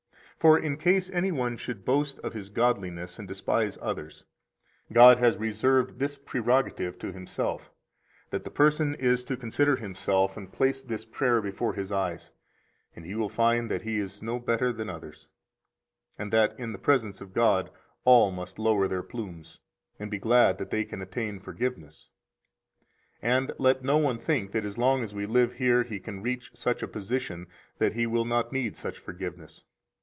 For 0.39 0.57
in 0.57 0.77
case 0.77 1.07
any 1.11 1.31
one 1.31 1.55
should 1.55 1.85
boast 1.85 2.17
of 2.23 2.33
his 2.33 2.49
godliness 2.49 3.19
and 3.19 3.27
despise 3.27 3.77
others, 3.79 4.25
God 4.91 5.19
has 5.19 5.37
reserved 5.37 5.99
this 5.99 6.17
prerogative 6.17 6.97
to 6.97 7.11
Himself, 7.11 7.69
that 8.31 8.43
the 8.43 8.49
person 8.49 8.95
is 8.95 9.23
to 9.25 9.37
consider 9.37 9.75
himself 9.75 10.35
and 10.35 10.51
place 10.51 10.81
this 10.81 11.05
prayer 11.05 11.41
before 11.43 11.73
his 11.75 11.91
eyes, 11.91 12.31
and 12.95 13.05
he 13.05 13.13
will 13.13 13.29
find 13.29 13.69
that 13.69 13.83
he 13.83 13.99
is 13.99 14.23
no 14.23 14.39
better 14.39 14.73
than 14.73 14.89
others, 14.89 15.29
and 16.17 16.33
that 16.33 16.59
in 16.59 16.71
the 16.71 16.79
presence 16.79 17.21
of 17.21 17.35
God 17.35 17.69
all 18.03 18.31
must 18.31 18.57
lower 18.57 18.87
their 18.87 19.03
plumes, 19.03 19.59
and 19.99 20.09
be 20.09 20.17
glad 20.17 20.57
that 20.57 20.71
they 20.71 20.83
can 20.85 21.03
attain 21.03 21.39
forgiveness. 21.39 22.09
91 23.21 23.37
And 23.51 23.59
let 23.59 23.83
no 23.83 23.97
one 23.99 24.17
think 24.17 24.53
that 24.53 24.65
as 24.65 24.79
long 24.79 25.03
as 25.03 25.13
we 25.13 25.27
live 25.27 25.53
here 25.53 25.83
he 25.83 25.99
can 25.99 26.23
reach 26.23 26.49
such 26.55 26.81
a 26.81 26.87
position 26.87 27.45
that 27.77 27.93
he 27.93 28.07
will 28.07 28.25
not 28.25 28.51
need 28.51 28.75
such 28.75 28.97
forgiveness. 28.97 29.65